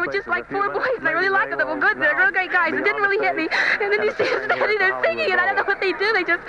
[0.00, 1.58] they were just like four boys, and I really liked them.
[1.58, 2.00] They were good.
[2.00, 2.72] They're real great guys.
[2.72, 3.48] It didn't really hit me.
[3.80, 6.12] And then you see them standing there singing, and I don't know what they do.
[6.12, 6.40] They just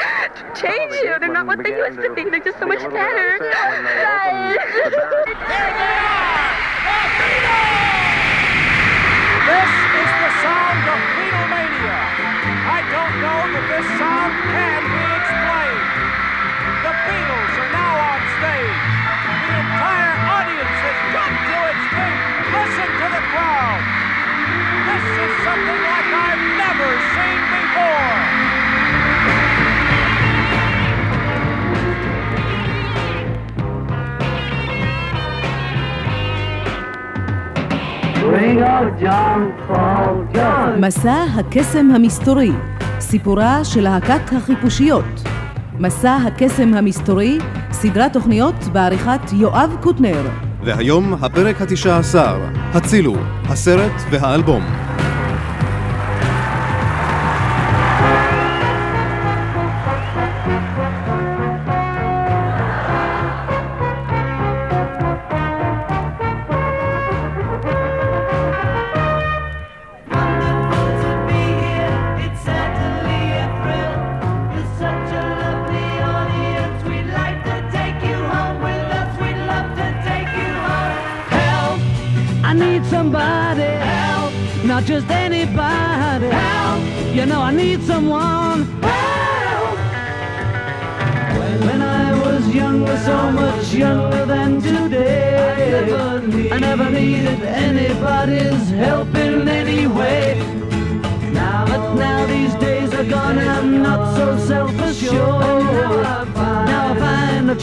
[0.56, 1.20] change you.
[1.20, 2.30] They're not what they used to be.
[2.30, 3.40] They're just so much better.
[9.42, 12.00] This is the sound of Beatlemania.
[12.72, 15.92] I don't know that this sound can be explained.
[16.88, 18.80] The Beatles are now on stage.
[19.44, 22.21] The entire audience has jumped to its feet.
[22.72, 23.84] Listen to the crowd.
[24.90, 28.16] This is something like I've never seen before.
[40.80, 42.52] מסע הקסם המסתורי,
[43.00, 45.06] סיפורה של להקת החיפושיות.
[45.80, 47.38] מסע הקסם המסתורי,
[47.72, 50.51] סדרת תוכניות בעריכת יואב קוטנר.
[50.64, 52.40] והיום הפרק התשע עשר,
[52.74, 53.16] הצילו,
[53.50, 54.91] הסרט והאלבום.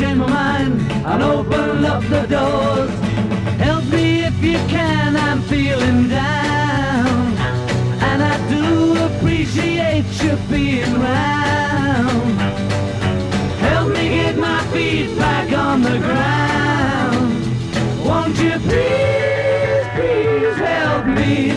[0.00, 2.90] I've my mind and open up the doors.
[3.58, 7.36] Help me if you can, I'm feeling down.
[8.08, 12.38] And I do appreciate you being round.
[13.58, 17.32] Help me get my feet back on the ground.
[18.06, 21.50] Won't you please, please help me?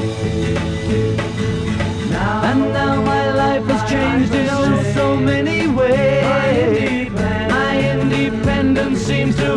[2.50, 6.21] And now my life has changed in oh so many ways.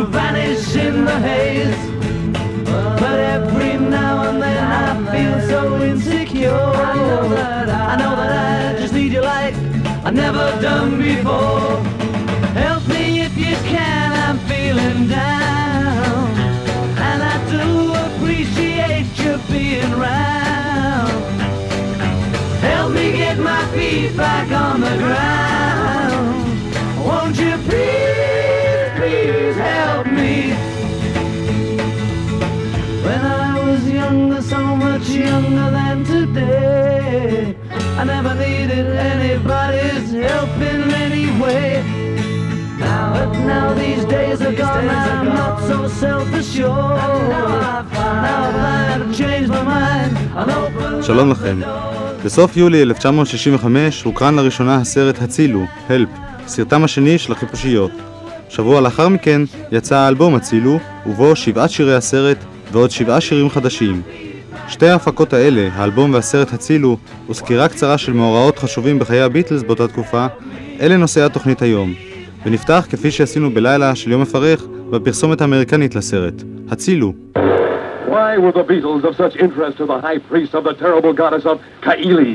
[0.07, 1.75] Vanish in the haze.
[2.99, 6.51] But every now and then I feel so insecure.
[6.51, 9.55] I know that I, know that I just need you like
[10.05, 11.77] I've never done before.
[12.53, 16.29] Help me if you can, I'm feeling down.
[17.07, 21.11] And I do appreciate you being round.
[22.61, 25.84] Help me get my feet back on the ground.
[35.29, 37.55] Younger than today,
[37.99, 41.69] I never needed anybody's help in any way.
[42.79, 46.99] Now, but now these days are gone, I'm not so self-assured.
[47.33, 48.55] Now I find
[48.93, 50.13] I've changed my mind.
[50.39, 51.59] I'm open שלום לכם.
[52.25, 56.09] בסוף יולי 1965 הוקרן לראשונה הסרט הצילו, הלפ,
[56.47, 57.91] סרטם השני של החיפושיות.
[58.49, 59.41] שבוע לאחר מכן
[59.71, 62.37] יצא האלבום הצילו, ובו שבעת שירי הסרט
[62.71, 64.01] ועוד שבעה שירים חדשים.
[64.67, 66.97] שתי ההפקות האלה, האלבום והסרט הצילו,
[67.29, 70.25] וסקירה קצרה של מאורעות חשובים בחיי הביטלס באותה תקופה,
[70.81, 71.93] אלה נושאי התוכנית היום.
[72.45, 76.33] ונפתח כפי שעשינו בלילה של יום מפרך בפרסומת האמריקנית לסרט,
[76.71, 77.13] הצילו.
[78.07, 81.45] Why were the Beatles of such interest to the high priest of the terrible goddess
[81.45, 82.33] of Kaili?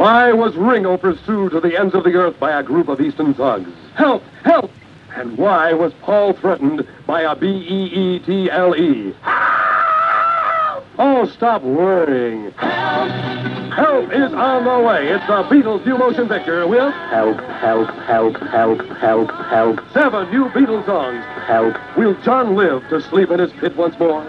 [0.00, 3.34] Why was Ringo pursued to the ends of the earth by a group of Eastern
[3.34, 3.70] thugs?
[3.94, 4.22] Help!
[4.52, 4.70] Help!
[5.18, 8.94] And why was Paul threatened by a B-E-E-T-L-E?
[10.98, 12.52] Oh, stop worrying.
[12.52, 13.10] Help!
[13.74, 15.08] Help is on the way.
[15.08, 20.44] It's the Beatles new motion picture with Help, help, help, help, help, help, seven new
[20.50, 21.24] Beatles songs.
[21.46, 21.76] help.
[21.96, 24.24] Will John live to sleep in his pit once more?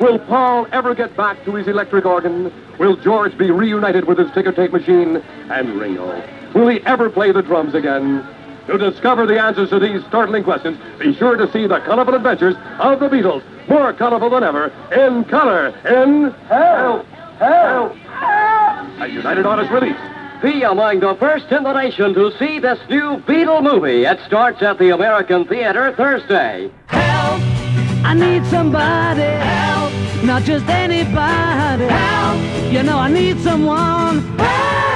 [0.00, 2.52] Will Paul ever get back to his electric organ?
[2.78, 5.16] Will George be reunited with his ticker tape machine?
[5.50, 6.22] And Ringo?
[6.54, 8.26] Will he ever play the drums again?
[8.70, 12.54] To discover the answers to these startling questions, be sure to see the colorful adventures
[12.78, 17.04] of the Beatles, more colorful than ever, in color, in Help!
[17.38, 17.96] Help!
[17.96, 19.00] Help!
[19.00, 19.96] A United Artists release.
[20.40, 24.04] Be among the first in the nation to see this new Beatle movie.
[24.04, 26.70] It starts at the American Theater Thursday.
[26.86, 27.42] Help!
[28.04, 29.22] I need somebody.
[29.22, 30.24] Help!
[30.24, 31.86] Not just anybody.
[31.86, 32.72] Help!
[32.72, 34.20] You know I need someone.
[34.38, 34.89] Help!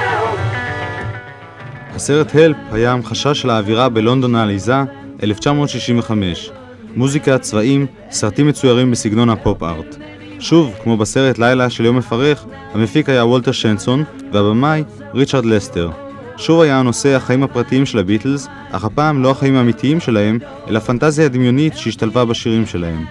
[1.95, 4.83] הסרט הלפ היה המחשה של האווירה בלונדון העליזה,
[5.23, 6.51] 1965.
[6.95, 9.95] מוזיקה, צבעים, סרטים מצוירים בסגנון הפופ-ארט.
[10.39, 14.83] שוב, כמו בסרט לילה של יום מפרך, המפיק היה וולטר שנסון, והבמאי
[15.13, 15.89] ריצ'רד לסטר.
[16.37, 21.27] שוב היה הנושא החיים הפרטיים של הביטלס, אך הפעם לא החיים האמיתיים שלהם, אלא פנטזיה
[21.27, 23.05] דמיונית שהשתלבה בשירים שלהם.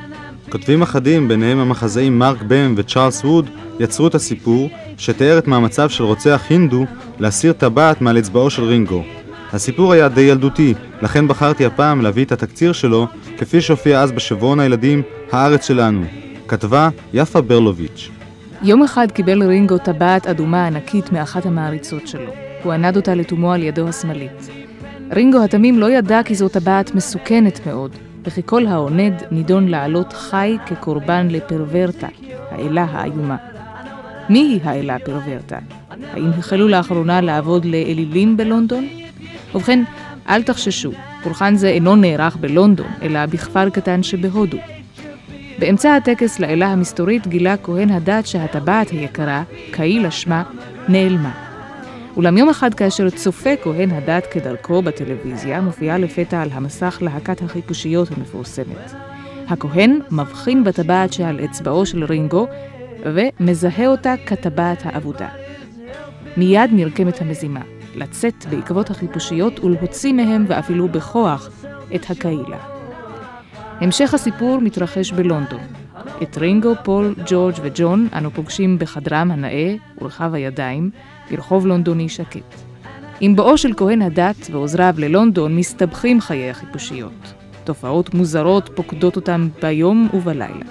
[0.51, 3.51] כותבים אחדים, ביניהם המחזאים מרק בם וצ'ארלס ווד,
[3.81, 6.85] יצרו את הסיפור, שתיאר את מאמציו של רוצח הינדו
[7.19, 9.03] להסיר טבעת מעל אצבעו של רינגו.
[9.53, 13.07] הסיפור היה די ילדותי, לכן בחרתי הפעם להביא את התקציר שלו,
[13.39, 15.03] כפי שהופיע אז בשבועון הילדים
[15.33, 16.03] "הארץ שלנו".
[16.49, 18.11] כתבה יפה ברלוביץ'.
[18.63, 22.31] יום אחד קיבל רינגו טבעת אדומה ענקית מאחת המעריצות שלו.
[22.63, 24.51] הוא ענד אותה לתומו על ידו השמאלית.
[25.13, 27.91] רינגו התמים לא ידע כי זו טבעת מסוכנת מאוד,
[28.25, 32.09] וכי כל העונד נידון לעלות חי כקורבן לפרוורטה,
[32.51, 33.37] האלה האיומה.
[34.29, 35.59] מי היא האלה פרוורטה?
[36.13, 38.89] האם החלו לאחרונה לעבוד לאלילים בלונדון?
[39.55, 39.85] ובכן,
[40.29, 40.93] אל תחששו,
[41.23, 44.59] פולחן זה אינו נערך בלונדון, אלא בכפר קטן שבהודו.
[45.59, 50.43] באמצע הטקס לאלה המסתורית גילה כהן הדת שהטבעת היקרה, קהילה שמה,
[50.89, 51.44] נעלמה.
[52.17, 58.09] אולם יום אחד כאשר צופה כהן הדת כדרכו בטלוויזיה, מופיעה לפתע על המסך להקת החיפושיות
[58.11, 58.93] המפורסמת.
[59.49, 62.47] הכהן מבחין בטבעת שעל אצבעו של רינגו,
[63.05, 65.29] ומזהה אותה כטבעת האבודה.
[66.37, 67.61] מיד נרקמת המזימה,
[67.95, 71.51] לצאת בעקבות החיפושיות ולהוציא מהם, ואפילו בכוח,
[71.95, 72.59] את הקהילה.
[73.81, 75.61] המשך הסיפור מתרחש בלונדון.
[76.23, 80.91] את רינגו, פול, ג'ורג' וג'ון אנו פוגשים בחדרם הנאה ורחב הידיים,
[81.31, 82.55] ברחוב לונדוני שקט.
[83.21, 87.35] עם בואו של כהן הדת ועוזריו ללונדון מסתבכים חיי החיפושיות.
[87.65, 90.65] תופעות מוזרות פוקדות אותם ביום ובלילה.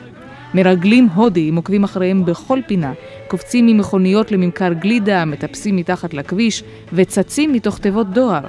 [0.53, 2.93] מרגלים הודיים עוקבים אחריהם בכל פינה,
[3.27, 6.63] קופצים ממכוניות לממכר גלידה, מטפסים מתחת לכביש
[6.93, 8.41] וצצים מתוך תיבות דואר.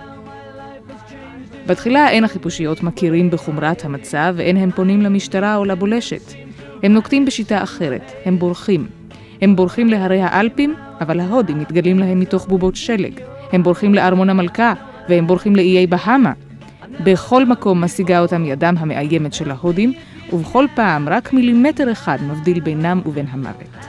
[1.66, 6.32] בתחילה אין החיפושיות מכירים בחומרת המצב ואין הם פונים למשטרה או לבולשת.
[6.82, 8.86] הם נוקטים בשיטה אחרת, הם בורחים.
[9.40, 13.20] הם בורחים להרי האלפים, אבל ההודים מתגלים להם מתוך בובות שלג.
[13.52, 14.72] הם בורחים לארמון המלכה,
[15.08, 16.32] והם בורחים לאיי בהמה.
[17.04, 19.92] בכל מקום משיגה אותם ידם המאיימת של ההודים,
[20.32, 23.86] ובכל פעם רק מילימטר אחד מבדיל בינם ובין המוות.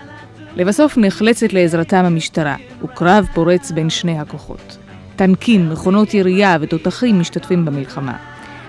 [0.56, 4.78] לבסוף נחלצת לעזרתם המשטרה, וקרב פורץ בין שני הכוחות.
[5.16, 8.18] טנקים, מכונות ירייה ותותחים משתתפים במלחמה.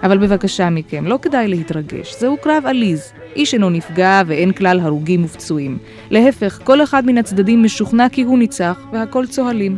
[0.03, 3.13] אבל בבקשה מכם, לא כדאי להתרגש, זהו קרב עליז.
[3.37, 5.79] איש אינו נפגע ואין כלל הרוגים ופצועים.
[6.11, 9.77] להפך, כל אחד מן הצדדים משוכנע כי הוא ניצח, והכל צוהלים.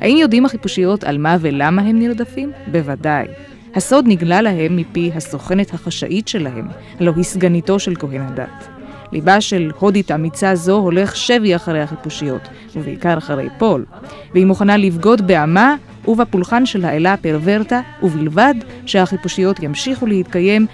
[0.00, 2.50] האם יודעים החיפושיות על מה ולמה הם נרדפים?
[2.66, 3.26] בוודאי.
[3.74, 6.68] הסוד נגלה להם מפי הסוכנת החשאית שלהם,
[7.00, 8.68] הלא היא סגניתו של כהן הדת.
[9.12, 13.84] ליבה של הודית אמיצה זו הולך שבי אחרי החיפושיות, ובעיקר אחרי פול,
[14.32, 15.76] והיא מוכנה לבגוד בעמה
[16.08, 18.54] ובפולחן של האלה פרוורטה, ובלבד
[18.86, 20.66] שהחיפושיות ימשיכו להתקיים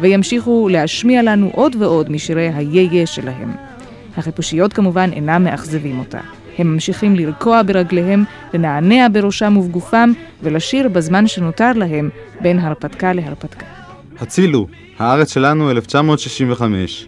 [0.00, 3.54] וימשיכו להשמיע לנו עוד ועוד משירי היהיה שלהם.
[4.16, 6.20] החיפושיות כמובן אינם מאכזבים אותה.
[6.58, 8.24] הם ממשיכים לרקוע ברגליהם,
[8.54, 10.12] לנענע בראשם ובגופם,
[10.42, 12.10] ולשיר בזמן שנותר להם
[12.40, 13.66] בין הרפתקה להרפתקה.
[14.20, 14.66] הצילו,
[14.98, 17.06] הארץ שלנו 1965.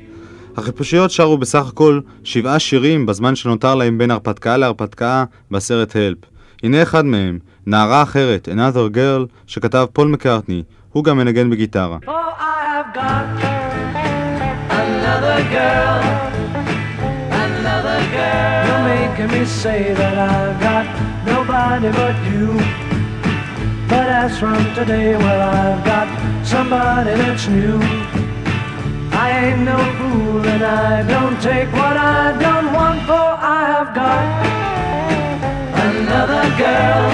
[0.57, 6.19] החיפושיות שרו בסך הכל שבעה שירים בזמן שנותר להם בין הרפתקה להרפתקה בסרט הלפ.
[6.64, 11.98] הנה אחד מהם, נערה אחרת, Another Girl, שכתב פול מקארטני, הוא גם מנגן בגיטרה.
[12.04, 13.26] Oh, I've got
[14.70, 16.02] another girl,
[17.46, 18.66] another girl.
[18.68, 20.86] You're making me say that I've got
[21.32, 22.48] nobody but you.
[23.90, 26.08] But as from today, well, I've got
[26.54, 27.80] somebody that's new.
[29.26, 33.28] I ain't no fool and I don't take what I don't want, for
[33.62, 34.77] I've got another
[36.59, 37.11] girl,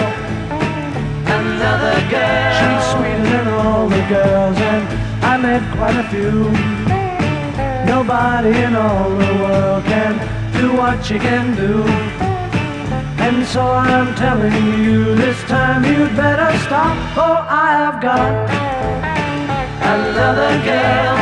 [1.39, 2.51] another girl.
[2.59, 4.85] She's sweeter than all the girls, and
[5.23, 6.37] I met quite a few.
[7.85, 10.15] Nobody in all the world can
[10.59, 11.85] do what she can do.
[13.27, 18.33] And so I'm telling you, this time you'd better stop, for I have got
[19.95, 21.17] another girl,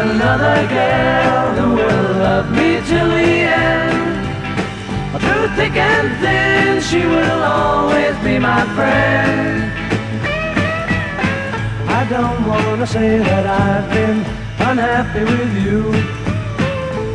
[0.00, 3.43] another girl who will love me till the
[5.56, 9.72] thick and thin, she will always be my friend.
[11.88, 14.18] I don't want to say that I've been
[14.68, 15.80] unhappy with you.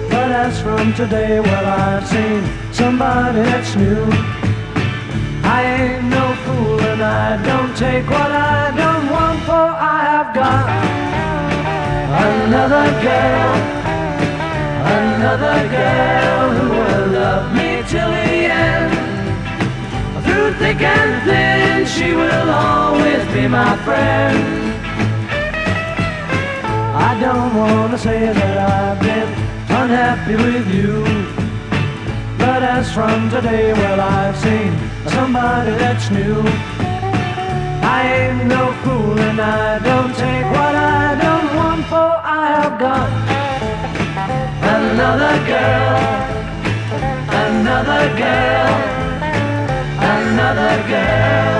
[0.09, 2.41] But as from today, well, I've seen
[2.71, 4.05] somebody that's new.
[5.43, 10.29] I ain't no fool and I don't take what I don't want, for I have
[10.33, 10.65] got
[12.29, 13.53] another girl,
[15.03, 18.31] another girl who will love me till the
[18.65, 18.91] end.
[20.23, 24.37] Through thick and thin, she will always be my friend.
[27.09, 29.29] I don't want to say that I've been
[29.81, 31.03] unhappy with you.
[32.37, 34.71] But as from today, well, I've seen
[35.15, 36.43] somebody that's new.
[37.97, 42.75] I ain't no fool and I don't take what I don't want, for I have
[42.87, 43.09] got
[44.77, 46.28] another girl,
[47.69, 48.75] another girl,
[50.13, 51.59] another girl.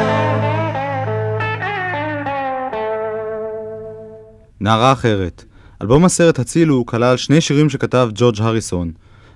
[4.61, 5.43] נערה אחרת.
[5.81, 8.91] אלבום הסרט הצילו כלל שני שירים שכתב ג'ורג' הריסון.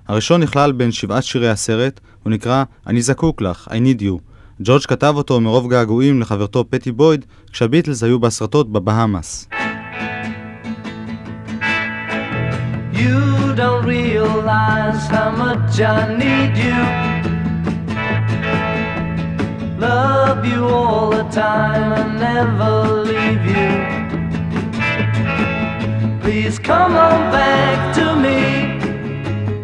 [0.08, 4.18] הראשון נכלל בין שבעת שירי הסרט, הוא נקרא "אני זקוק לך, I need you".
[4.60, 9.48] ג'ורג' כתב אותו מרוב געגועים לחברתו פטי בויד, כשהביטלס היו בהסרטות בבהאמאס.
[12.92, 13.84] You don't
[14.34, 16.82] realize how much I need you.
[19.78, 23.68] Love you all the time and never leave you.
[26.20, 28.40] Please come on back to me.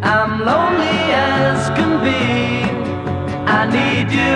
[0.01, 2.21] I'm lonely as can be.
[3.57, 4.35] I need you.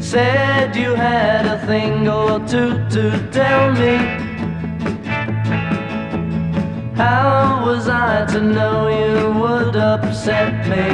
[0.00, 4.26] Said you had a thing or two to tell me.
[6.96, 7.35] How
[7.76, 10.88] was I to know you would upset me?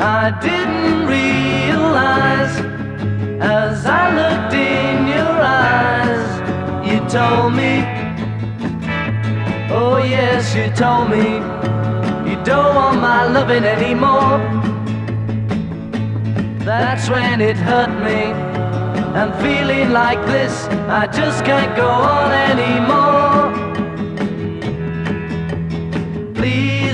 [0.00, 2.54] I didn't realize
[3.40, 5.34] as I looked in your
[5.68, 6.24] eyes,
[6.88, 7.74] you told me,
[9.70, 11.26] oh yes, you told me,
[12.28, 14.38] you don't want my loving anymore.
[16.64, 18.20] That's when it hurt me.
[19.18, 20.54] I'm feeling like this,
[21.00, 23.31] I just can't go on anymore.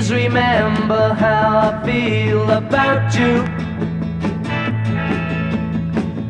[0.09, 3.43] Please remember how I feel about you.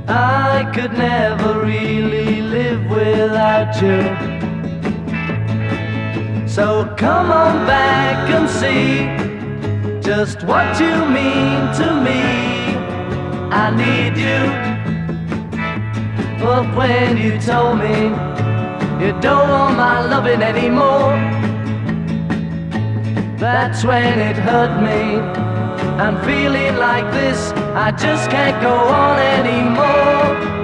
[0.05, 4.01] I could never really live without you.
[6.45, 9.07] So come on back and see
[10.01, 12.21] just what you mean to me.
[13.63, 14.41] I need you.
[16.43, 18.09] But when you told me
[19.01, 21.38] you don't want my loving anymore,
[23.39, 25.17] that's when it hurt me.
[26.03, 30.59] I'm feeling like this, I just can't go on anymore.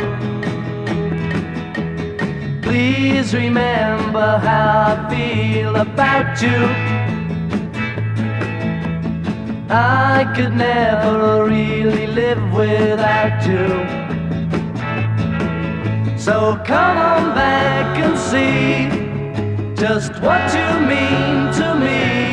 [2.62, 6.96] Please remember how I feel about you.
[9.70, 13.67] I could never really live without you.
[16.17, 18.89] So come on back and see
[19.75, 22.25] just what you mean to me.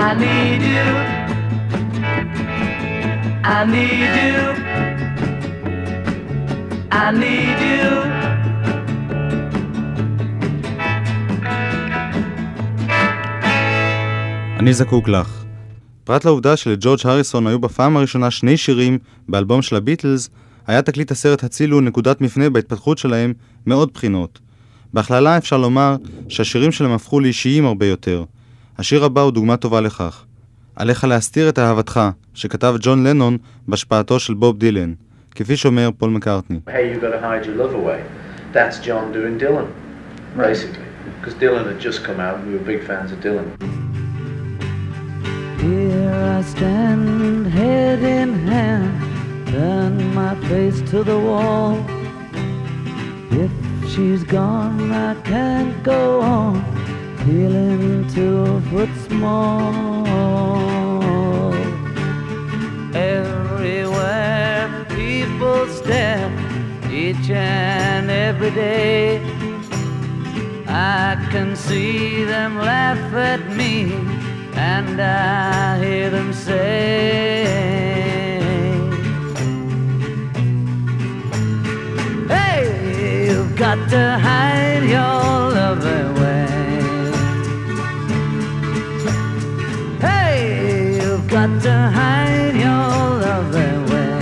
[0.00, 0.88] I need you.
[3.56, 4.38] I need you.
[6.90, 7.90] I need you.
[14.58, 15.44] אני זקוק לך.
[16.04, 20.30] פרט לעובדה שלג'ורג' הריסון היו בפעם הראשונה שני שירים באלבום של הביטלס,
[20.66, 23.32] היה תקליט הסרט הצילו נקודת מפנה בהתפתחות שלהם
[23.66, 24.40] מעוד בחינות.
[24.94, 25.96] בהכללה אפשר לומר
[26.28, 28.24] שהשירים שלהם הפכו לאישיים הרבה יותר.
[28.80, 30.24] השיר הבא הוא דוגמה טובה לכך.
[30.76, 32.00] עליך להסתיר את אהבתך,
[32.34, 33.36] שכתב ג'ון לנון
[33.68, 34.92] בהשפעתו של בוב דילן,
[35.30, 36.58] כפי שאומר פול מקארטני.
[36.66, 38.00] Hey, you gotta hide your love away.
[38.54, 39.68] That's John doing Dylan,
[40.36, 40.86] basically.
[41.18, 43.48] Because Dylan had just come out and we were big fans of Dylan.
[45.64, 48.92] Here I stand, head in hand,
[49.52, 51.72] turn my face to the wall.
[53.44, 53.52] If
[53.92, 56.02] she's gone, I can't go
[56.38, 56.54] on,
[57.24, 59.74] feeling two foot small.
[62.94, 66.30] Everywhere people stare,
[66.90, 69.20] each and every day.
[70.66, 73.92] I can see them laugh at me
[74.54, 77.70] and I hear them say,
[83.60, 86.19] got to hide your love
[91.50, 92.88] got to hide your
[93.24, 94.18] love away.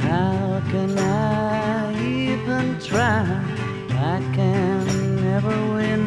[0.00, 3.24] How can I even try?
[3.90, 6.02] I can never win.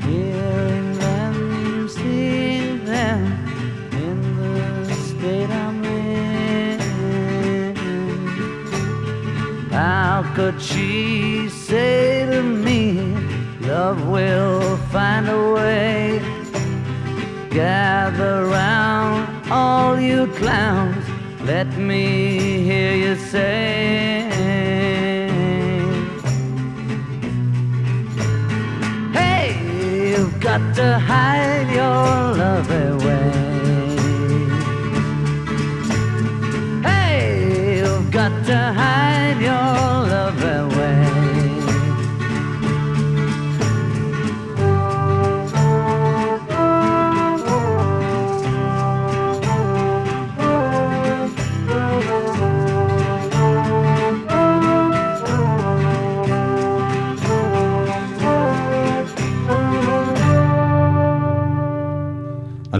[0.00, 3.20] Hearing them, seeing them
[3.92, 6.80] in the state I'm in.
[9.70, 12.09] How could she say
[13.80, 16.20] love will find a way.
[17.60, 19.18] Gather round,
[19.58, 21.04] all you clowns,
[21.52, 22.04] let me
[22.68, 23.48] hear you say.
[29.18, 29.46] Hey,
[30.10, 32.08] you've got to hide your
[32.42, 33.30] love away.
[36.88, 39.72] Hey, you've got to hide your
[40.12, 40.29] love.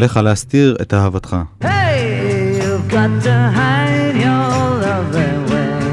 [0.00, 1.37] עליך להסתיר את אהבתך.
[1.62, 4.50] Hey, you've got to hide your
[4.83, 5.85] love away.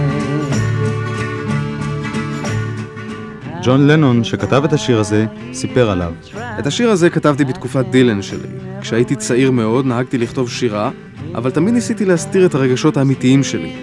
[3.64, 6.14] ג'ון לנון, שכתב את השיר הזה, סיפר עליו.
[6.60, 8.48] את השיר הזה כתבתי בתקופת דילן שלי.
[8.82, 10.92] כשהייתי צעיר מאוד נהגתי לכתוב שירה,
[11.36, 13.76] אבל תמיד ניסיתי להסתיר את הרגשות האמיתיים שלי.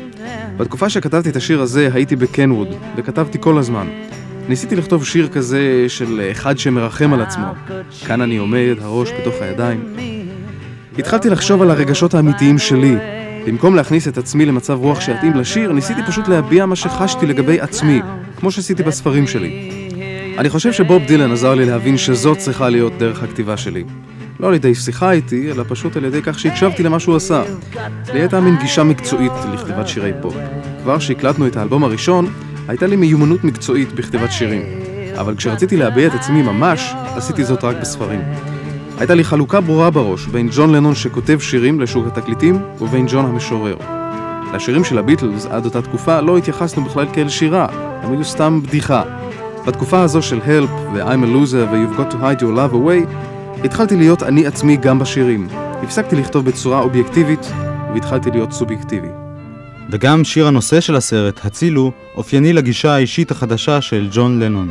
[0.56, 3.86] בתקופה שכתבתי את השיר הזה הייתי בקנווד, וכתבתי כל הזמן.
[4.48, 7.46] ניסיתי לכתוב שיר כזה של אחד שמרחם על עצמו.
[8.06, 10.13] כאן אני עומד, הראש בתוך הידיים.
[10.98, 12.96] התחלתי לחשוב על הרגשות האמיתיים שלי.
[13.46, 18.00] במקום להכניס את עצמי למצב רוח שיתאים לשיר, ניסיתי פשוט להביע מה שחשתי לגבי עצמי,
[18.36, 19.70] כמו שעשיתי בספרים שלי.
[20.38, 23.84] אני חושב שבוב דילן עזר לי להבין שזאת צריכה להיות דרך הכתיבה שלי.
[24.40, 27.42] לא על ידי שיחה איתי, אלא פשוט על ידי כך שהקשבתי למה שהוא עשה.
[28.14, 30.34] לי הייתה מין גישה מקצועית לכתיבת שירי פופ.
[30.82, 32.26] כבר שהקלטנו את האלבום הראשון,
[32.68, 34.62] הייתה לי מיומנות מקצועית בכתיבת שירים.
[35.16, 38.20] אבל כשרציתי להביע את עצמי ממש, עשיתי זאת רק בספרים.
[38.98, 43.76] הייתה לי חלוקה ברורה בראש בין ג'ון לנון שכותב שירים לשוק התקליטים, ובין ג'ון המשורר.
[44.54, 47.66] לשירים של הביטלס עד אותה תקופה לא התייחסנו בכלל כאל שירה,
[48.02, 49.02] הם היו סתם בדיחה.
[49.66, 53.08] בתקופה הזו של Help ו-I'm a loser ו-You've got to hide your love away,
[53.64, 55.48] התחלתי להיות אני עצמי גם בשירים.
[55.82, 57.52] הפסקתי לכתוב בצורה אובייקטיבית,
[57.94, 59.08] והתחלתי להיות סובייקטיבי.
[59.90, 64.70] וגם שיר הנושא של הסרט, הצילו, אופייני לגישה האישית החדשה של ג'ון לנון.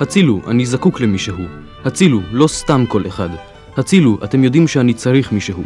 [0.00, 1.44] הצילו, אני זקוק למישהו.
[1.84, 3.49] הצילו, לא סתם כל אחד.
[3.76, 5.62] הצילו, אתם יודעים שאני צריך מישהו.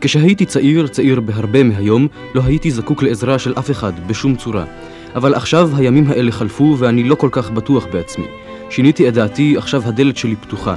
[0.00, 4.64] כשהייתי צעיר, צעיר בהרבה מהיום, לא הייתי זקוק לעזרה של אף אחד, בשום צורה.
[5.14, 8.26] אבל עכשיו הימים האלה חלפו ואני לא כל כך בטוח בעצמי.
[8.70, 10.74] שיניתי את דעתי, עכשיו הדלת שלי פתוחה.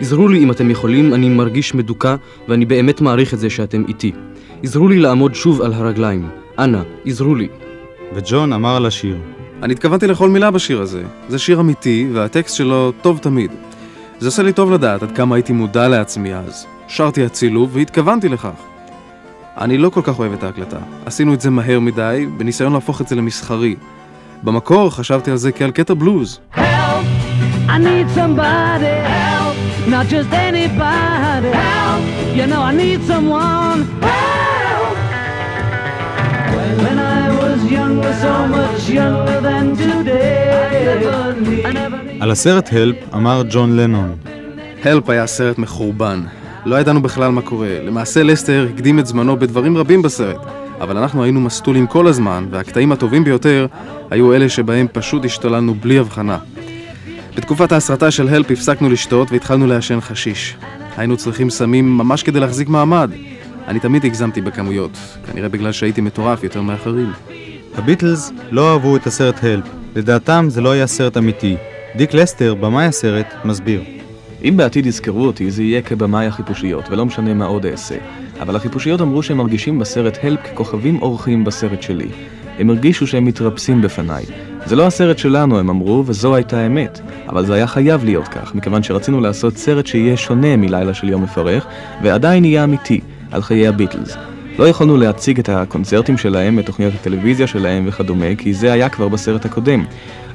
[0.00, 2.16] עזרו לי אם אתם יכולים, אני מרגיש מדוכא
[2.48, 4.12] ואני באמת מעריך את זה שאתם איתי.
[4.62, 6.28] עזרו לי לעמוד שוב על הרגליים.
[6.58, 7.48] אנא, עזרו לי.
[8.14, 9.16] וג'ון אמר על השיר.
[9.62, 11.02] אני התכוונתי לכל מילה בשיר הזה.
[11.28, 13.50] זה שיר אמיתי, והטקסט שלו טוב תמיד.
[14.20, 16.66] זה עושה לי טוב לדעת עד כמה הייתי מודע לעצמי אז.
[16.88, 18.50] שרתי הצילו והתכוונתי לכך.
[19.58, 20.76] אני לא כל כך אוהב את ההקלטה.
[21.06, 23.76] עשינו את זה מהר מדי, בניסיון להפוך את זה למסחרי.
[24.42, 26.40] במקור חשבתי על זה כעל קטע בלוז.
[26.54, 27.04] Help.
[36.82, 37.09] When I
[42.20, 44.16] על הסרט הלפ אמר ג'ון לנון.
[44.84, 46.20] הלפ היה סרט מחורבן.
[46.66, 47.78] לא ידענו בכלל מה קורה.
[47.82, 50.40] למעשה לסטר הקדים את זמנו בדברים רבים בסרט,
[50.80, 53.66] אבל אנחנו היינו מסטולים כל הזמן, והקטעים הטובים ביותר
[54.10, 56.38] היו אלה שבהם פשוט השתוללנו בלי הבחנה.
[57.36, 60.56] בתקופת ההסרטה של הלפ הפסקנו לשתות והתחלנו לעשן חשיש.
[60.96, 63.10] היינו צריכים סמים ממש כדי להחזיק מעמד.
[63.68, 67.12] אני תמיד הגזמתי בכמויות, כנראה בגלל שהייתי מטורף יותר מאחרים.
[67.76, 69.64] הביטלס לא אהבו את הסרט הלפ.
[69.96, 71.56] לדעתם זה לא היה סרט אמיתי.
[71.96, 73.82] דיק לסטר, במאי הסרט, מסביר.
[74.44, 77.96] אם בעתיד יזכרו אותי, זה יהיה כבמאי החיפושיות, ולא משנה מה עוד אעשה.
[78.40, 82.08] אבל החיפושיות אמרו שהם מרגישים בסרט הלפ ככוכבים אורחים בסרט שלי.
[82.58, 84.24] הם הרגישו שהם מתרפסים בפניי.
[84.66, 87.00] זה לא הסרט שלנו, הם אמרו, וזו הייתה האמת.
[87.28, 91.22] אבל זה היה חייב להיות כך, מכיוון שרצינו לעשות סרט שיהיה שונה מלילה של יום
[91.22, 91.66] מפרך,
[92.02, 94.16] ועדיין יהיה אמיתי, על חיי הביטלס.
[94.60, 99.08] לא יכולנו להציג את הקונצרטים שלהם, את תוכניות הטלוויזיה שלהם וכדומה, כי זה היה כבר
[99.08, 99.84] בסרט הקודם.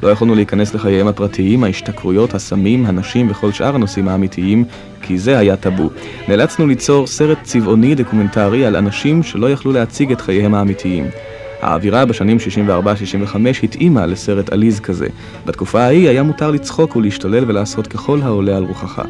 [0.04, 4.66] לא יכולנו להיכנס לחייהם הפרטיים, ההשתכרויות, הסמים, הנשים וכל שאר הנושאים האמיתיים,
[5.02, 5.90] כי זה היה טאבו.
[6.28, 11.08] נאלצנו ליצור סרט צבעוני דוקומנטרי על אנשים שלא יכלו להציג את חייהם האמיתיים.
[11.62, 12.38] האווירה בשנים
[12.70, 15.08] 64-65 התאימה לסרט עליז כזה.
[15.46, 19.02] בתקופה ההיא היה מותר לצחוק ולהשתולל ולעשות ככל העולה על רוחך.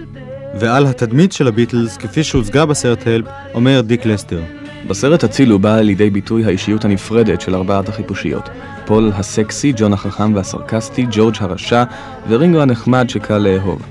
[0.60, 4.42] ועל התדמית של הביטלס, כפי שהוצגה בסרט Help, אומר דיק לסטר.
[4.88, 8.50] בסרט הצילו באה לידי ביטוי האישיות הנפרדת של ארבעת החיפושיות.
[8.86, 11.84] פול הסקסי, ג'ון החכם והסרקסטי, ג'ורג' הרשע
[12.28, 13.82] ורינגו הנחמד שקל לאהוב.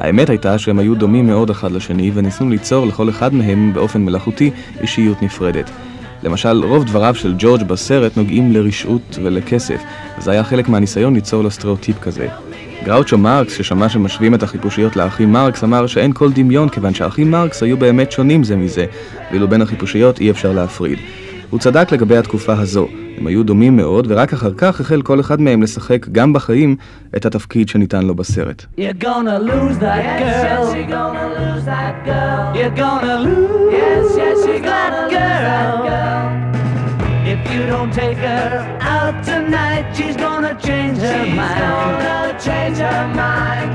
[0.00, 4.50] האמת הייתה שהם היו דומים מאוד אחד לשני וניסינו ליצור לכל אחד מהם באופן מלאכותי
[4.80, 5.70] אישיות נפרדת.
[6.22, 9.82] למשל, רוב דבריו של ג'ורג' בסרט נוגעים לרשעות ולכסף,
[10.18, 12.28] וזה היה חלק מהניסיון ליצור לו סטריאוטיפ כזה.
[12.84, 17.62] גראוצ'ו מרקס, ששמע שמשווים את החיפושיות לאחים מרקס, אמר שאין כל דמיון כיוון שהאחים מרקס
[17.62, 18.86] היו באמת שונים זה מזה,
[19.30, 20.98] ואילו בין החיפושיות אי אפשר להפריד.
[21.50, 22.88] הוא צדק לגבי התקופה הזו.
[23.18, 26.76] הם היו דומים מאוד, ורק אחר כך החל כל אחד מהם לשחק גם בחיים
[27.16, 28.64] את התפקיד שניתן לו בסרט.
[28.78, 30.20] You're gonna lose that girl.
[30.20, 32.56] Yes, yes, you're gonna lose that girl.
[32.56, 33.72] You're gonna lose.
[33.72, 36.41] Yes, yes, you're gonna lose that girl.
[37.62, 41.60] If you don't take her out tonight, she's gonna change her She's mind.
[41.60, 43.70] gonna change her mind.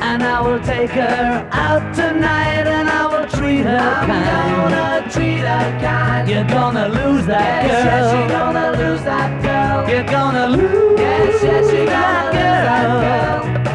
[0.00, 4.72] And I will take her out tonight, and I will treat her I'm kind.
[4.72, 6.28] gonna treat her kind.
[6.30, 7.98] You're gonna lose that Yes, girl.
[7.98, 9.90] yes, you're gonna lose that girl.
[9.90, 13.66] You're gonna lose Yes, yes, you're that gonna lose that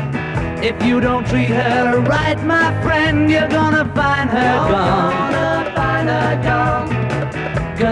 [0.56, 0.64] girl.
[0.64, 5.32] If you don't treat her right, my friend, you're gonna find her You're gone.
[5.34, 6.65] gonna find her gone.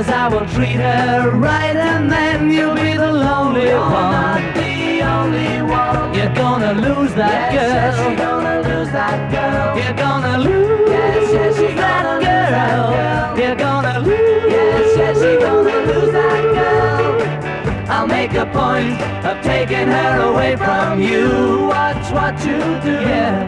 [0.03, 4.11] Cause I will treat her right, and then you'll be the lonely You're one.
[4.11, 6.13] not the only one.
[6.13, 7.71] You're gonna lose that Yes, girl.
[7.73, 9.77] yes, you're gonna lose that girl.
[9.81, 12.89] You're gonna lose Yes, yes, you're that gonna lose that girl.
[12.91, 13.39] girl.
[13.47, 17.89] You're gonna lose Yes, yes, you're gonna lose that girl.
[17.89, 21.67] I'll make a point of taking her away from you.
[21.69, 22.95] Watch what you do.
[23.07, 23.47] Yeah.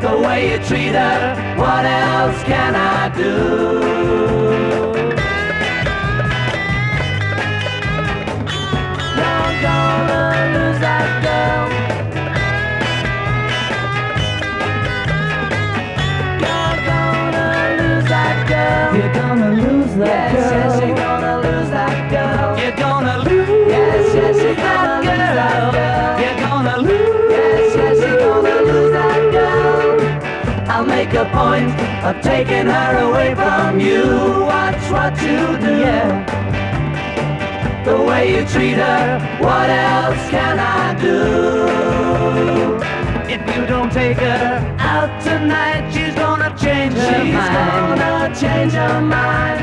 [0.00, 4.77] The way you treat her, what else can I do?
[10.78, 10.86] You're
[16.86, 18.96] gonna lose that girl.
[18.96, 22.58] You're gonna lose that Yes, yes, you're gonna lose that girl.
[22.60, 25.72] You're gonna lose Yes, yes, you're gonna lose that girl.
[25.72, 26.20] girl.
[26.22, 30.70] You're gonna lose Yes, yes, you're gonna lose that girl.
[30.70, 31.70] I'll make a point
[32.04, 34.04] of taking her away from you.
[34.46, 35.72] Watch what you do.
[35.80, 36.47] Yeah.
[37.84, 42.76] The way you treat her, what else can I do?
[43.32, 48.00] If you don't take her out tonight, she's gonna change her She's mind.
[48.00, 49.60] gonna change her mind.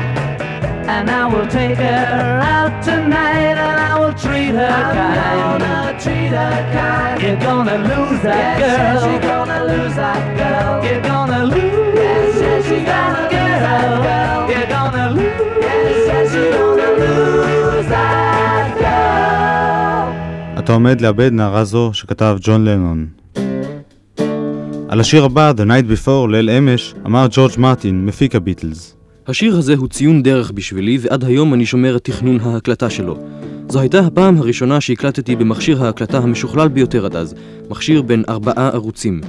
[0.88, 5.62] And I will take her out tonight, and I will treat her I'm kind.
[5.62, 7.22] gonna treat her kind.
[7.22, 8.78] You're gonna lose that Yes, girl.
[8.78, 10.84] yes, you're gonna lose that girl.
[10.84, 14.50] You're gonna lose Yes, yes, you're gonna lose that girl.
[14.50, 17.65] You're gonna lose Yes, yes, you're gonna lose
[20.66, 23.06] אתה עומד לאבד נערה זו שכתב ג'ון לנון.
[24.88, 28.96] על השיר הבא, The Night Before, ליל אמש, אמר ג'ורג' מרטין, מפיק הביטלס.
[29.26, 33.18] השיר הזה הוא ציון דרך בשבילי, ועד היום אני שומר את תכנון ההקלטה שלו.
[33.68, 37.34] זו הייתה הפעם הראשונה שהקלטתי במכשיר ההקלטה המשוכלל ביותר עד אז,
[37.70, 39.20] מכשיר בין ארבעה ערוצים.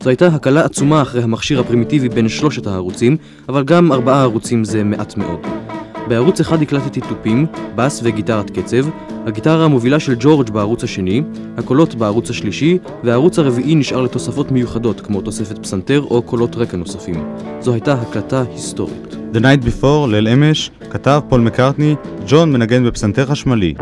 [0.00, 3.16] זו הייתה הקלה עצומה אחרי המכשיר הפרימיטיבי בין שלושת הערוצים,
[3.48, 5.71] אבל גם ארבעה ערוצים זה מעט מאוד.
[6.12, 8.86] בערוץ אחד הקלטתי תופים, בס וגיטרת קצב,
[9.26, 11.22] הגיטרה המובילה של ג'ורג' בערוץ השני,
[11.56, 17.24] הקולות בערוץ השלישי, והערוץ הרביעי נשאר לתוספות מיוחדות כמו תוספת פסנתר או קולות רקע נוספים.
[17.60, 19.16] זו הייתה הקלטה היסטורית.
[19.34, 21.94] The Night Before, ליל אמש, כתב פול מקארטני,
[22.26, 23.74] ג'ון מנגן בפסנתר חשמלי.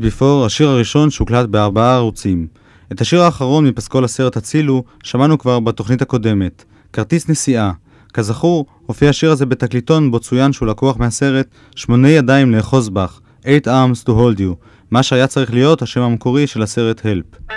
[0.00, 2.46] Night Before, השיר הראשון שהוקלט בארבעה ערוצים.
[2.92, 7.72] את השיר האחרון מפסקול הסרט הצילו שמענו כבר בתוכנית הקודמת, כרטיס נסיעה.
[8.12, 13.66] כזכור, הופיע השיר הזה בתקליטון בו צוין שהוא לקוח מהסרט שמונה ידיים לאחוז בך, Eight
[13.66, 14.54] Arms to Hold You,
[14.90, 17.52] מה שהיה צריך להיות השם המקורי של הסרט Help.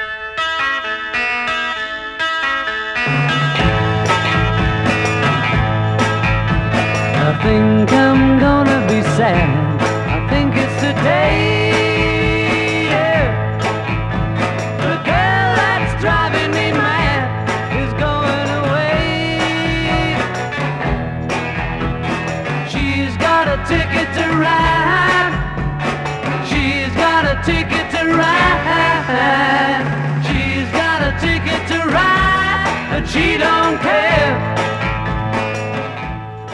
[7.15, 9.62] I think I'm gonna be sad.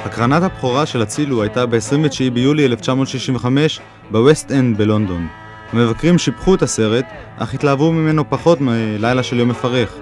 [0.05, 3.79] הקרנת הבכורה של הצילו הייתה ב-29 ביולי 1965
[4.11, 5.27] בווסט אנד בלונדון.
[5.73, 7.05] המבקרים שיבחו את הסרט,
[7.37, 9.93] אך התלהבו ממנו פחות מלילה של יום מפרך.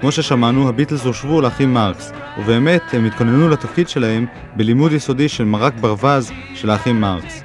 [0.00, 4.26] כמו ששמענו, הביטלס הושוו לאחים מרקס, ובאמת הם התכוננו לתפקיד שלהם
[4.56, 7.42] בלימוד יסודי של מרק ברווז של האחים מרקס.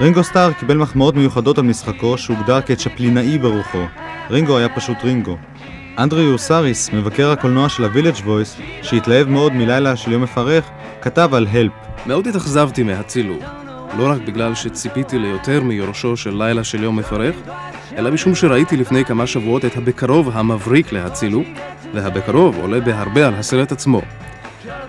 [0.00, 3.84] רינגו סטאר קיבל מחמאות מיוחדות על משחקו שהוגדר כצ'פלינאי ברוחו.
[4.30, 5.36] רינגו היה פשוט רינגו.
[5.98, 10.64] אנדריו סאריס, מבקר הקולנוע של הווילג' וויס, שהתלהב מאוד מלילה של יום מפרך,
[11.02, 11.72] כתב על הלפ.
[12.06, 13.34] מאוד התאכזבתי מהצילו.
[13.98, 17.36] לא רק בגלל שציפיתי ליותר מיורשו של לילה של יום מפרך,
[17.96, 21.42] אלא משום שראיתי לפני כמה שבועות את הבקרוב המבריק להצילו,
[21.94, 24.02] והבקרוב עולה בהרבה על הסרט עצמו.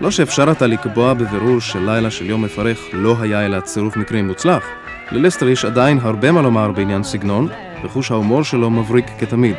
[0.00, 4.64] לא שאפשר עתה לקבוע בבירור שלילה של יום מפרך לא היה אלא צירוף מקרים מוצלח.
[5.12, 7.48] ללסטר יש עדיין הרבה מה לומר בעניין סגנון,
[7.84, 9.56] וחוש ההומור שלו מבריק כתמיד.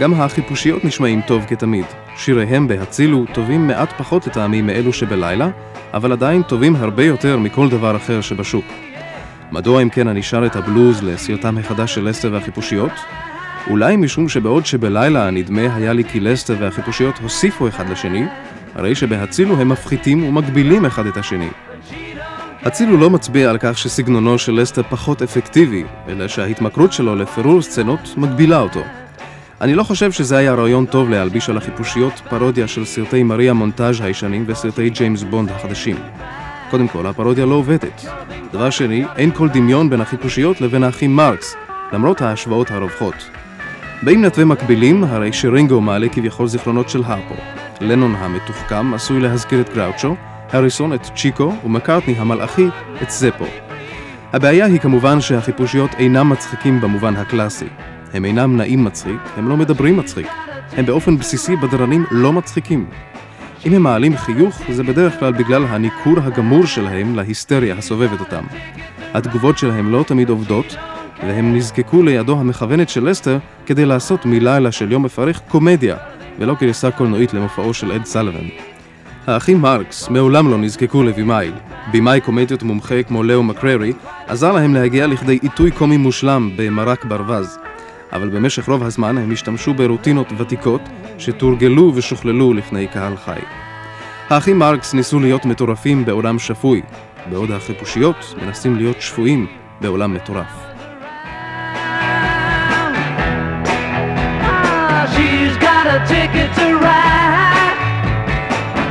[0.00, 1.84] גם החיפושיות נשמעים טוב כתמיד.
[2.16, 5.48] שיריהם בהצילו טובים מעט פחות לטעמי מאלו שבלילה,
[5.94, 8.64] אבל עדיין טובים הרבה יותר מכל דבר אחר שבשוק.
[9.52, 12.92] מדוע אם כן אני שר את הבלוז לסרטם החדש של לסטר והחיפושיות?
[13.70, 18.24] אולי משום שבעוד שבלילה נדמה היה לי כי לסטר והחיפושיות הוסיפו אחד לשני,
[18.74, 21.48] הרי שבהצילו הם מפחיתים ומגבילים אחד את השני.
[22.62, 28.14] הצילו לא מצביע על כך שסגנונו של לסטר פחות אפקטיבי, אלא שההתמכרות שלו לפירור סצנות
[28.16, 28.80] מגבילה אותו.
[29.60, 34.00] אני לא חושב שזה היה רעיון טוב להלביש על החיפושיות פרודיה של סרטי מריה מונטאז'
[34.00, 35.96] הישנים וסרטי ג'יימס בונד החדשים.
[36.70, 38.04] קודם כל, הפרודיה לא עובדת.
[38.52, 41.54] דבר שני, אין כל דמיון בין החיפושיות לבין האחים מרקס,
[41.92, 43.30] למרות ההשוואות הרווחות.
[44.02, 47.34] באם נתווה מקבילים, הרי שרינגו מעלה כביכול זיכרונות של הרפו.
[47.80, 50.16] לנון המתוחכם עשוי להזכיר את גראוצ'ו,
[50.52, 52.66] הריסון את צ'יקו ומקארטני המלאכי
[53.02, 53.46] את זפו.
[54.32, 57.66] הבעיה היא כמובן שהחיפושיות אינם מצחיקים במובן הקלאסי.
[58.12, 60.26] הם אינם נעים מצחיק, הם לא מדברים מצחיק.
[60.72, 62.86] הם באופן בסיסי בדרנים לא מצחיקים.
[63.66, 68.44] אם הם מעלים חיוך, זה בדרך כלל בגלל הניכור הגמור שלהם להיסטריה הסובבת אותם.
[69.14, 70.76] התגובות שלהם לא תמיד עובדות,
[71.22, 75.96] והם נזקקו לידו המכוונת של לסטר כדי לעשות מלילה של יום מפרך קומדיה,
[76.38, 78.48] ולא גרסה קולנועית למופעו של אד סלוון.
[79.26, 81.50] האחים מרקס מעולם לא נזקקו לבימאי.
[81.92, 83.92] בימאי קומדיות מומחה כמו לאו מקררי
[84.26, 87.58] עזר להם להגיע לכדי עיתוי קומי מושלם במרק ברווז.
[88.12, 90.80] אבל במשך רוב הזמן הם השתמשו ברוטינות ותיקות
[91.18, 93.40] שתורגלו ושוכללו לפני קהל חי.
[94.30, 96.82] האחים מרקס ניסו להיות מטורפים בעולם שפוי,
[97.30, 99.46] בעוד החיפושיות מנסים להיות שפויים
[99.80, 100.70] בעולם מטורף.
[105.14, 107.78] She's got a ticket to ride.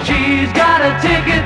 [0.08, 1.38] She's got a ticket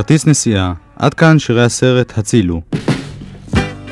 [0.00, 2.60] כרטיס נסיעה, עד כאן שירי הסרט הצילו.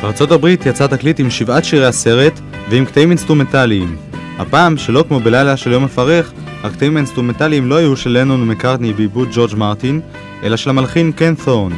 [0.03, 2.41] בארצות הברית יצא תקליט עם שבעת שירי הסרט
[2.71, 3.97] ועם קטעים אינסטרומנטליים.
[4.39, 9.29] הפעם, שלא כמו בלילה של יום מפרך, הקטעים האינסטרומנטליים לא היו של לנון ומקארטני בעיבוד
[9.33, 10.01] ג'ורג' מרטין,
[10.43, 11.73] אלא של המלחין קן תורן.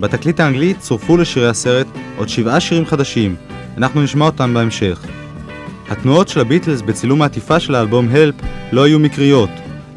[0.00, 3.34] בתקליט האנגלי צורפו לשירי הסרט עוד שבעה שירים חדשים,
[3.76, 5.04] אנחנו נשמע אותם בהמשך.
[5.88, 8.34] התנועות של הביטלס בצילום העטיפה של האלבום Help
[8.72, 9.50] לא היו מקריות.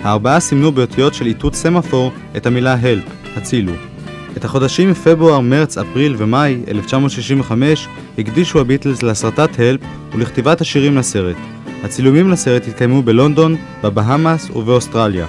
[0.04, 3.74] הארבעה סימנו באותיות של איתות סמפור את המילה Help, הצילו.
[4.38, 11.36] את החודשים פברואר, מרץ, אפריל ומאי 1965 הקדישו הביטלס להסרטת Help ולכתיבת השירים לסרט.
[11.84, 15.26] הצילומים לסרט התקיימו בלונדון, בבהאמאס ובאוסטרליה.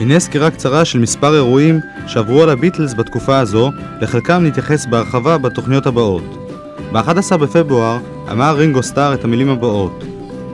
[0.00, 5.86] הנה סקירה קצרה של מספר אירועים שעברו על הביטלס בתקופה הזו, לחלקם נתייחס בהרחבה בתוכניות
[5.86, 6.50] הבאות.
[6.92, 7.98] ב-11 בפברואר
[8.32, 10.04] אמר רינגו סטאר את המילים הבאות: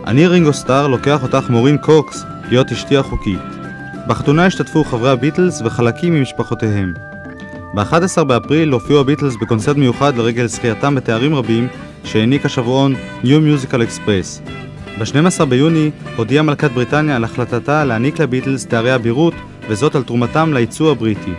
[0.07, 3.62] אני רינגו סטאר לוקח אותך מורין קוקס להיות אשתי החוקית.
[4.07, 6.95] בחתונה השתתפו חברי הביטלס וחלקים ממשפחותיהם.
[7.75, 11.69] ב-11 באפריל הופיעו הביטלס בקונצרט מיוחד לרגל זכייתם בתארים רבים
[12.05, 14.51] שהעניק השבועון New Musical Express.
[14.99, 19.35] ב-12 ביוני הודיעה מלכת בריטניה על החלטתה להעניק לביטלס תארי אבירות
[19.69, 21.33] וזאת על תרומתם לייצוא הבריטי.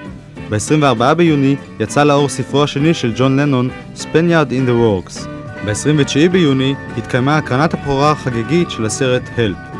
[0.49, 5.27] ב-24 ביוני יצא לאור ספרו השני של ג'ון לנון, Spaniard in the Works.
[5.65, 9.72] ב-29 ביוני התקיימה הקרנת הבכורה החגיגית של הסרט Help.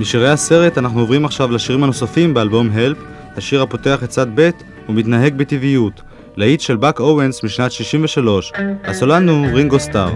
[0.00, 2.98] משירי הסרט אנחנו עוברים עכשיו לשירים הנוספים באלבום Help,
[3.36, 4.50] השיר הפותח את צד ב'
[4.88, 6.02] ומתנהג בטבעיות,
[6.36, 8.52] להיט של באק אורנס משנת 63.
[8.84, 10.14] הסולן הוא רינגו סטאר.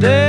[0.00, 0.27] They're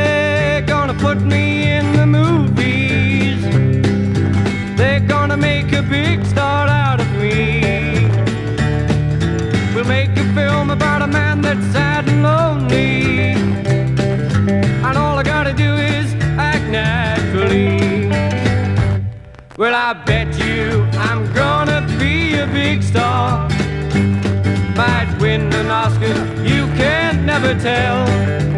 [27.49, 28.48] could tell.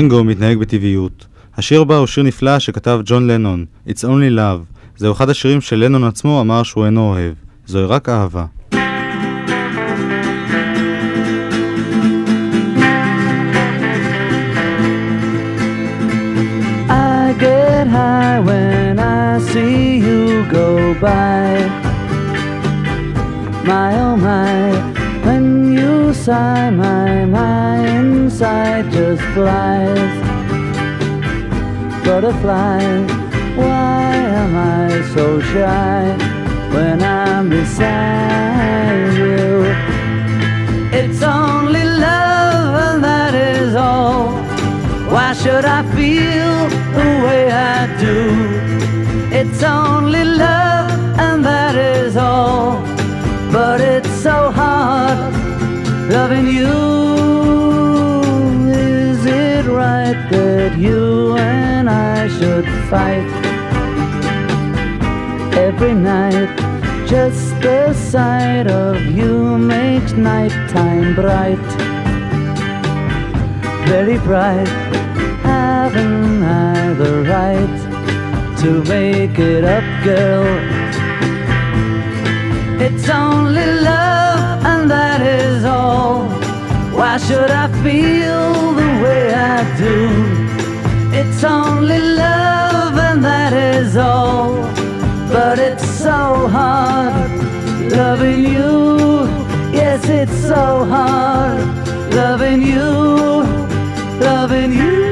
[0.00, 1.26] רינגו מתנהג בטבעיות.
[1.56, 4.74] השיר הבא הוא שיר נפלא שכתב ג'ון לנון, It's Only Love.
[4.96, 7.34] זהו אחד השירים שלנון עצמו אמר שהוא אינו אוהב.
[7.66, 8.44] זוהי רק אהבה.
[21.00, 21.52] By.
[23.70, 24.60] My oh my,
[25.24, 25.44] when
[25.78, 27.59] you sigh, my my
[28.40, 30.14] inside just flies.
[32.06, 32.80] Butterfly,
[33.54, 36.16] why am I so shy
[36.72, 39.64] when I'm beside you?
[40.90, 44.30] It's only love and that is all.
[45.12, 46.54] Why should I feel
[46.98, 48.16] the way I do?
[49.38, 52.80] It's only love and that is all.
[53.52, 55.34] But it's so hard
[56.08, 56.79] loving you.
[60.30, 63.28] That you and I should fight
[65.56, 66.56] every night?
[67.06, 71.90] Just the sight of you makes nighttime bright
[73.90, 74.68] very bright.
[75.42, 77.76] Haven't I the right
[78.60, 80.46] to make it up, girl?
[82.80, 86.39] It's only love, and that is all.
[87.00, 89.96] Why should I feel the way I do?
[91.18, 94.52] It's only love and that is all.
[95.32, 97.30] But it's so hard
[97.90, 99.24] loving you.
[99.72, 101.64] Yes, it's so hard
[102.14, 102.84] loving you,
[104.20, 105.09] loving you.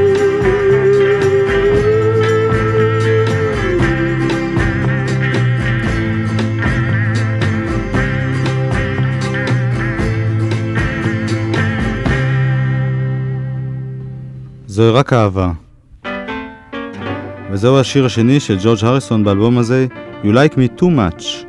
[14.78, 15.52] זוהי רק אהבה.
[17.52, 19.88] וזהו השיר השני של ג'ורג' הריסון באלבום הזה,
[20.24, 21.46] You Like Me Too Much.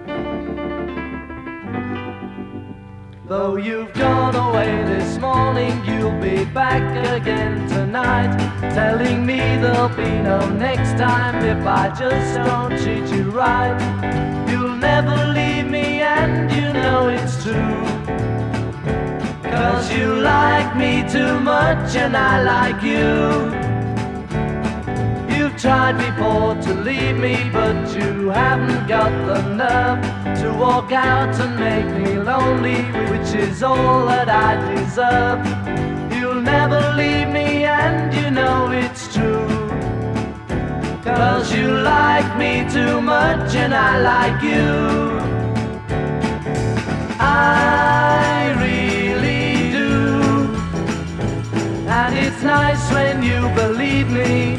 [3.29, 6.85] Though you've gone away this morning, you'll be back
[7.19, 8.33] again tonight.
[8.81, 13.77] Telling me there'll be no next time if I just don't treat you right.
[14.51, 17.98] You'll never leave me, and you know it's true.
[19.60, 23.18] Cause you like me too much, and I like you.
[25.36, 30.02] You've tried before to leave me, but you haven't got the nerve
[30.40, 32.82] to walk out and make me lonely,
[33.12, 35.40] which is all that I deserve.
[36.16, 39.50] You'll never leave me, and you know it's true.
[41.04, 45.20] Cause you like me too much, and I like you.
[47.20, 48.39] I
[52.40, 54.54] it's nice when you believe me.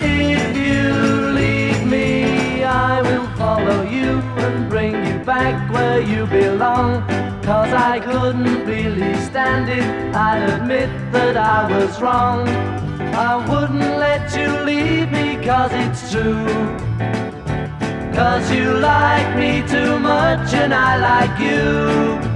[0.00, 0.92] If you
[1.32, 7.00] leave me, I will follow you and bring you back where you belong.
[7.42, 12.46] Cause I couldn't really stand it, I'd admit that I was wrong.
[13.14, 16.44] I wouldn't let you leave me cause it's true.
[18.12, 22.35] Cause you like me too much and I like you.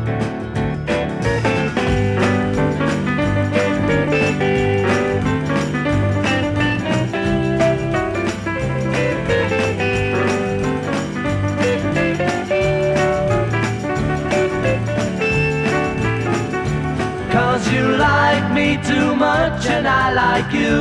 [19.41, 20.80] Much and I like you.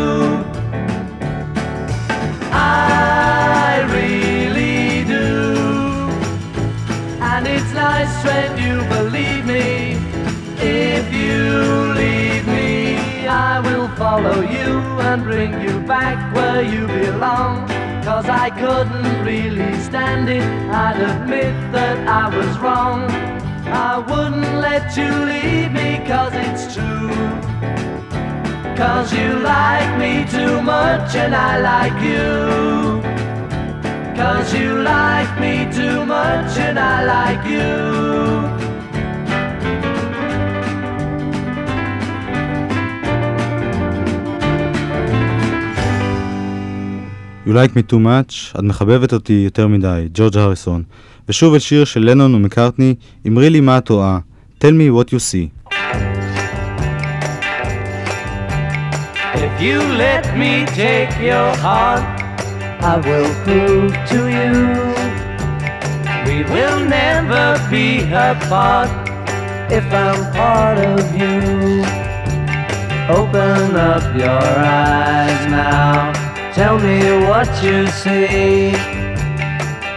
[2.52, 5.30] I really do.
[7.32, 9.68] And it's nice when you believe me.
[10.92, 11.42] If you
[12.02, 12.76] leave me,
[13.28, 14.70] I will follow you
[15.08, 17.54] and bring you back where you belong.
[18.08, 20.48] Cause I couldn't really stand it,
[20.84, 23.00] I'd admit that I was wrong.
[23.92, 27.00] I wouldn't let you leave me cause it's true.
[28.80, 32.30] Cause you like me too much and I like you.
[34.20, 37.72] Cause you like me too much and I like you.
[47.46, 50.84] You like me too much, את מחבבת אותי יותר מדי, ג'ורג' הריסון.
[51.30, 52.96] ושוב אל שיר של לנון ומקארטני,
[53.28, 54.20] אמרי לי מה את טועה,
[54.60, 55.59] tell me what you see.
[59.60, 62.02] If you let me take your heart,
[62.82, 64.56] I will prove to you
[66.26, 68.90] we will never be apart
[69.70, 71.84] if I'm part of you.
[73.14, 76.14] Open up your eyes now,
[76.54, 78.72] tell me what you see.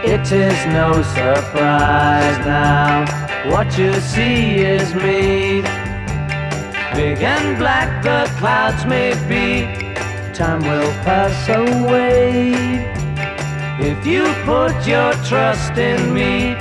[0.03, 3.05] It is no surprise now,
[3.49, 5.82] what you see is me.
[6.95, 9.65] Big and black the clouds may be,
[10.31, 12.53] time will pass away.
[13.79, 16.53] If you put your trust in me,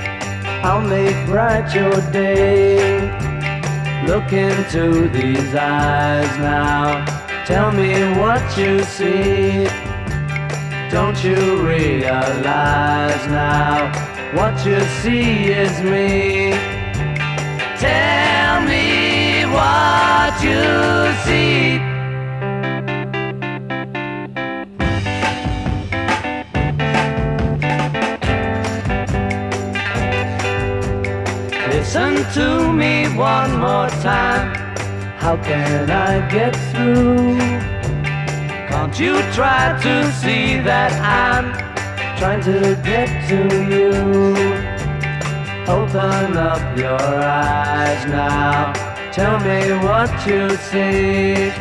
[0.65, 3.11] I'll make bright your day.
[4.07, 7.05] Look into these eyes now,
[7.45, 9.69] tell me what you see.
[10.91, 13.93] Don't you realize now,
[14.35, 16.53] what you see is me?
[17.79, 18.42] Tell
[20.33, 21.79] what you see.
[31.69, 34.55] Listen to me one more time.
[35.19, 37.39] How can I get through?
[38.69, 41.53] Can't you try to see that I'm
[42.19, 43.41] trying to get to
[43.73, 43.93] you?
[45.69, 48.92] Open up your eyes now.
[49.13, 51.53] Tell me what you see.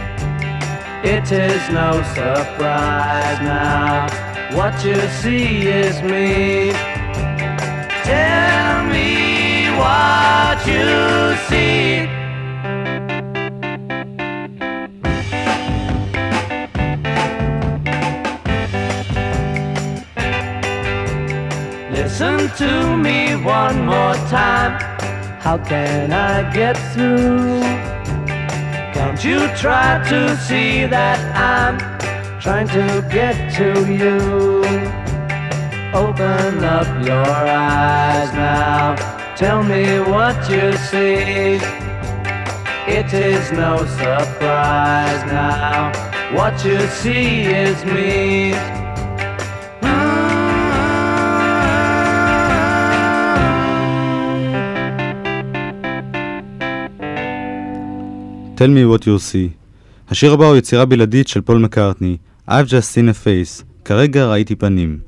[1.04, 4.08] It is no surprise now.
[4.56, 6.72] What you see is me.
[8.06, 12.08] Tell me what you see.
[21.92, 24.91] Listen to me one more time.
[25.42, 27.62] How can I get through?
[28.94, 31.80] Can't you try to see that I'm
[32.40, 34.20] trying to get to you?
[35.96, 38.96] Open up your eyes now.
[39.36, 41.58] Tell me what you see.
[42.88, 45.92] It is no surprise now.
[46.36, 48.54] What you see is me.
[58.61, 59.49] Tell me what you see.
[60.09, 62.17] השיר הבא הוא יצירה בלעדית של פול מקארטני,
[62.49, 64.99] I've just seen a face, כרגע ראיתי פנים.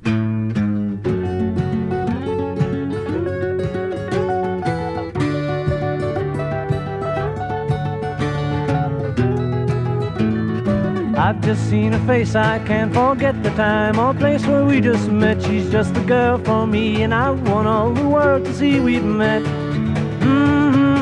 [11.28, 15.08] I've just seen her face, I can't forget the time or place where we just
[15.10, 15.42] met.
[15.42, 19.04] She's just the girl for me, and I want all the world to see we've
[19.04, 19.42] met.
[20.22, 21.01] Mm-hmm.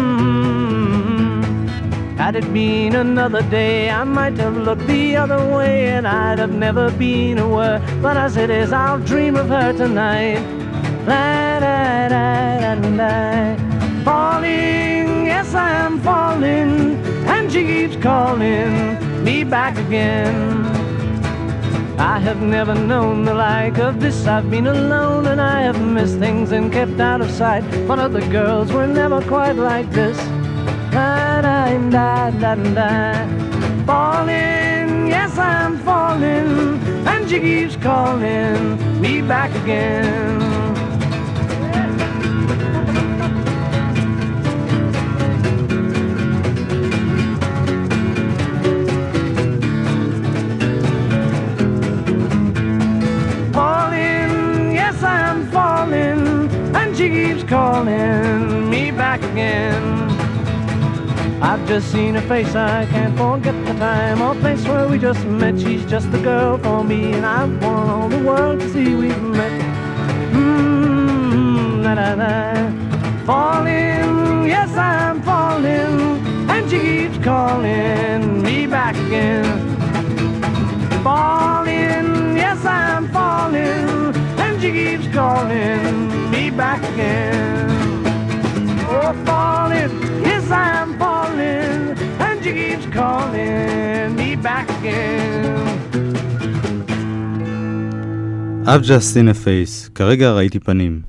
[2.32, 6.54] Had it been another day, I might have looked the other way, and I'd have
[6.54, 7.82] never been aware.
[8.02, 10.40] But as it is, I'll dream of her tonight.
[11.06, 14.04] La, da, da, da, da.
[14.06, 16.96] Falling, yes, I am falling,
[17.28, 20.66] and she keeps calling me back again.
[22.00, 24.26] I have never known the like of this.
[24.26, 27.64] I've been alone and I have missed things and kept out of sight.
[27.90, 30.18] But other girls were never quite like this.
[30.92, 33.28] Da da da da da.
[33.86, 40.51] Falling, yes I'm falling, and she keeps calling me back again.
[61.44, 65.26] I've just seen her face, I can't forget the time or place where we just
[65.26, 65.60] met.
[65.60, 69.24] She's just the girl for me, and I want all the world to see we've
[69.24, 69.52] met.
[70.32, 73.26] Mmm, la la la.
[73.26, 79.46] Falling, yes I'm falling, and she keeps calling me back again.
[81.04, 87.70] Falling, yes I'm falling, and she keeps calling me back again.
[88.94, 90.11] Oh, falling,
[90.42, 95.60] yes I'm falling, and she keeps calling me back again.
[98.68, 101.02] I've just seen a face, כרגע ראיתי פנים.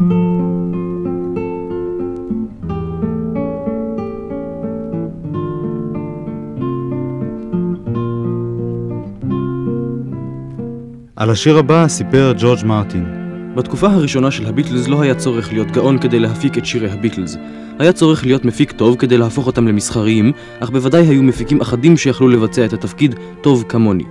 [11.17, 13.22] על השיר הבא סיפר ג'ורג' מרטין.
[13.57, 17.37] בתקופה הראשונה של הביטלס לא היה צורך להיות גאון כדי להפיק את שירי הביטלס.
[17.79, 22.29] היה צורך להיות מפיק טוב כדי להפוך אותם למסחריים, אך בוודאי היו מפיקים אחדים שיכלו
[22.29, 24.05] לבצע את התפקיד טוב כמוני.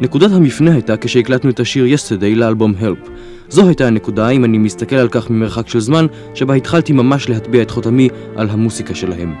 [0.00, 3.10] נקודת המפנה הייתה כשהקלטנו את השיר Yesterday לאלבום Help.
[3.48, 7.62] זו הייתה הנקודה, אם אני מסתכל על כך ממרחק של זמן, שבה התחלתי ממש להטביע
[7.62, 9.34] את חותמי על המוסיקה שלהם.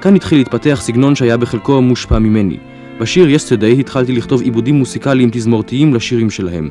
[0.00, 2.56] כאן התחיל להתפתח סגנון שהיה בחלקו מושפע ממני.
[3.00, 6.70] בשיר Yesterday התחלתי לכתוב עיבודים מוסיקליים תזמורתיים לשירים שלהם.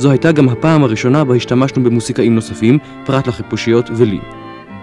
[0.00, 4.18] זו הייתה גם הפעם הראשונה בה השתמשנו במוסיקאים נוספים, פרט לחיפושיות ולי.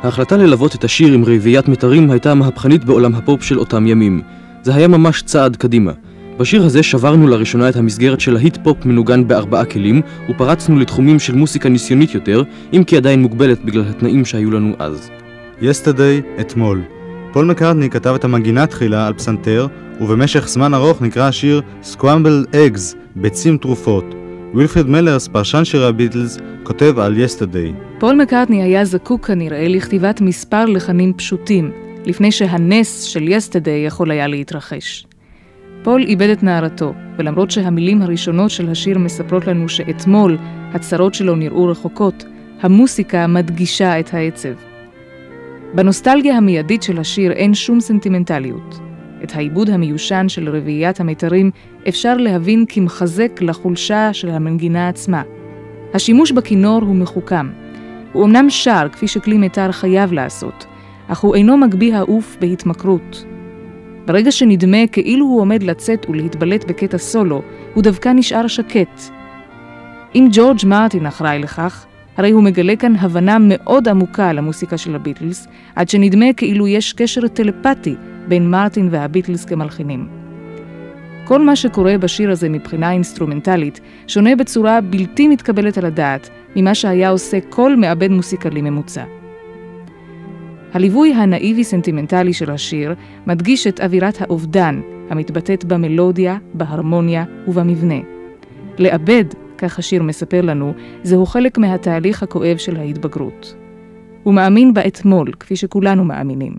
[0.04, 4.22] ההחלטה ללוות את השיר עם רביעיית מיתרים הייתה מהפכנית בעולם הפופ של אותם ימים.
[4.64, 5.92] זה היה ממש צעד קדימה.
[6.38, 11.36] בשיר הזה שברנו לראשונה את המסגרת של להיט פופ מנוגן בארבעה כלים, ופרצנו לתחומים של
[11.36, 12.44] מוסיקה ניסיונית יותר,
[12.74, 15.10] אם כי עדיין מוגבלת בגלל התנאים שהיו לנו אז.
[15.62, 16.82] Yesterday, אתמול.
[17.34, 19.68] פול מקארטני כתב את המנגינה תחילה על פסנתר,
[20.02, 24.27] ובמשך זמן ארוך נקרא השיר Scrambled Eggs, ביצים טרופות.
[24.54, 28.00] וילפריד מלרס, פרשן שירי הביטלס, כותב על Yesterday.
[28.00, 31.72] פול מקארטני היה זקוק כנראה לכתיבת מספר לחנים פשוטים,
[32.06, 35.08] לפני שהנס של Yesterday יכול היה להתרחש.
[35.84, 40.38] פול איבד את נערתו, ולמרות שהמילים הראשונות של השיר מספרות לנו שאתמול
[40.74, 42.26] הצרות שלו נראו רחוקות,
[42.62, 44.54] המוסיקה מדגישה את העצב.
[45.74, 48.87] בנוסטלגיה המיידית של השיר אין שום סנטימנטליות.
[49.24, 51.52] את העיבוד המיושן של רביעיית המיתרים
[51.88, 55.22] אפשר להבין כמחזק לחולשה של המנגינה עצמה.
[55.94, 57.50] השימוש בכינור הוא מחוכם.
[58.14, 60.66] הוא אמנם שר כפי שכלי מיתר חייב לעשות,
[61.08, 63.26] אך הוא אינו מגביה העוף בהתמכרות.
[64.06, 67.42] ברגע שנדמה כאילו הוא עומד לצאת ולהתבלט בקטע סולו,
[67.74, 69.02] הוא דווקא נשאר שקט.
[70.16, 71.86] אם ג'ורג' מרטין אחראי לכך,
[72.18, 77.28] הרי הוא מגלה כאן הבנה מאוד עמוקה למוסיקה של הביטלס, עד שנדמה כאילו יש קשר
[77.28, 77.96] טלפתי
[78.28, 80.08] בין מרטין והביטלס כמלחינים.
[81.28, 87.10] כל מה שקורה בשיר הזה מבחינה אינסטרומנטלית שונה בצורה בלתי מתקבלת על הדעת ממה שהיה
[87.10, 89.04] עושה כל מעבד מוסיקלי ממוצע.
[90.74, 92.96] הליווי הנאיבי-סנטימנטלי של השיר
[93.28, 98.00] מדגיש את אווירת האובדן המתבטאת במלודיה, בהרמוניה ובמבנה.
[98.80, 99.26] לאבד,
[99.58, 100.74] כך השיר מספר לנו,
[101.04, 103.56] זהו חלק מהתהליך הכואב של ההתבגרות.
[104.24, 106.56] הוא מאמין באתמול, כפי שכולנו מאמינים,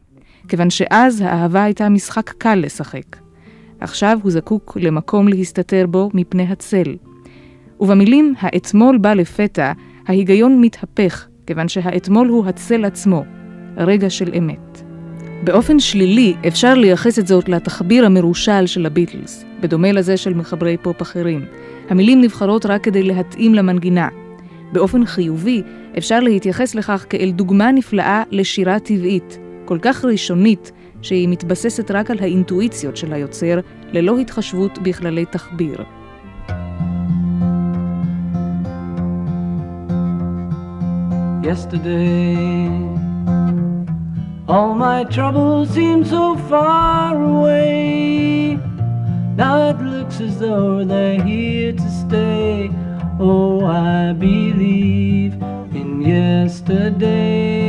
[0.49, 3.17] כיוון שאז האהבה הייתה משחק קל לשחק.
[3.81, 6.97] עכשיו הוא זקוק למקום להסתתר בו מפני הצל.
[7.81, 9.73] ובמילים האתמול בא לפתע,
[10.07, 13.25] ההיגיון מתהפך, כיוון שהאתמול הוא הצל עצמו,
[13.77, 14.83] רגע של אמת.
[15.45, 21.03] באופן שלילי אפשר לייחס את זאת לתחביר המרושל של הביטלס, בדומה לזה של מחברי פופ
[21.03, 21.45] אחרים.
[21.91, 24.09] המילים נבחרות רק כדי להתאים למנגינה.
[24.73, 25.63] באופן חיובי
[25.99, 29.39] אפשר להתייחס לכך כאל דוגמה נפלאה לשירה טבעית,
[29.69, 33.61] כל כך ראשונית, שהיא מתבססת רק על האינטואיציות של היוצר,
[33.93, 35.79] ללא התחשבות בכללי תחביר.
[41.43, 42.39] Yesterday,
[44.49, 48.59] all my troubles seem so far away.
[49.43, 52.71] Now it looks as though they're here to stay.
[53.21, 55.33] Oh, I believe
[55.81, 57.69] in yesterday.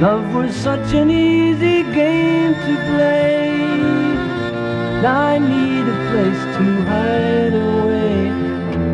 [0.00, 3.50] Love was such an easy game to play.
[5.04, 8.16] I need a place to hide away.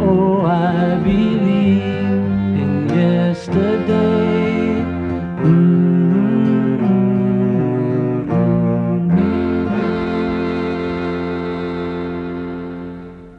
[0.00, 2.24] Oh, I believe
[2.62, 4.14] in yesterday.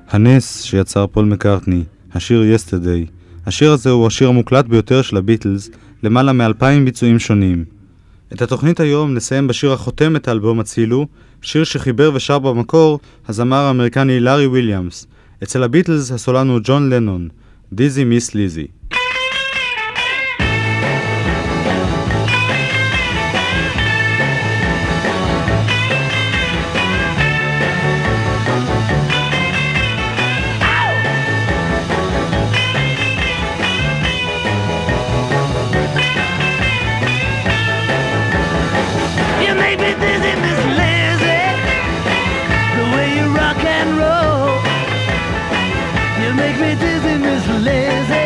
[0.09, 3.05] הנס שיצר פול מקארטני, השיר יסטרדי.
[3.45, 5.69] השיר הזה הוא השיר המוקלט ביותר של הביטלס,
[6.03, 7.65] למעלה מאלפיים ביצועים שונים.
[8.33, 11.07] את התוכנית היום נסיים בשיר החותם את האלבום הצילו,
[11.41, 15.07] שיר שחיבר ושר במקור הזמר האמריקני לארי וויליאמס.
[15.43, 17.29] אצל הביטלס הסולן הוא ג'ון לנון,
[17.73, 18.67] דיזי מיס ליזי.
[46.95, 48.24] Susan is lazy.